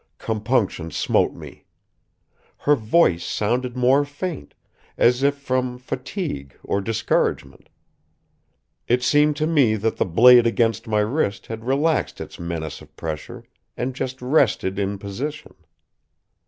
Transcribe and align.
Compunction 0.17 0.89
smote 0.89 1.35
me. 1.35 1.65
Her 2.57 2.73
voice 2.75 3.23
sounded 3.23 3.77
more 3.77 4.03
faint, 4.03 4.55
as 4.97 5.21
if 5.21 5.35
from 5.37 5.77
fatigue 5.77 6.57
or 6.63 6.81
discouragement. 6.81 7.69
It 8.87 9.03
seemed 9.03 9.35
to 9.35 9.45
me 9.45 9.75
that 9.75 9.97
the 9.97 10.05
blade 10.07 10.47
against 10.47 10.87
my 10.87 11.01
wrist 11.01 11.45
had 11.45 11.65
relaxed 11.65 12.19
its 12.19 12.39
menace 12.39 12.81
of 12.81 12.95
pressure 12.95 13.43
and 13.77 13.93
just 13.93 14.19
rested 14.23 14.79
in 14.79 14.97
position. 14.97 15.53